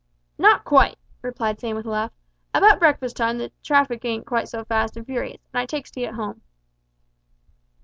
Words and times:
"Not 0.39 0.63
quite," 0.65 0.97
replied 1.21 1.59
Sam 1.59 1.75
with 1.75 1.85
a 1.85 1.91
laugh; 1.91 2.11
"about 2.55 2.79
breakfast 2.79 3.15
time 3.17 3.37
the 3.37 3.51
traffic 3.61 4.03
ain't 4.03 4.25
quite 4.25 4.49
so 4.49 4.65
fast 4.65 4.97
and 4.97 5.05
furious, 5.05 5.45
and 5.53 5.61
I 5.61 5.67
takes 5.67 5.91
tea 5.91 6.07
at 6.07 6.15
home." 6.15 6.41